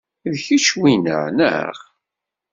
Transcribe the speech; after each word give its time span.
D 0.31 0.33
kečč 0.45 0.67
winna, 0.79 1.19
neɣ? 1.37 1.75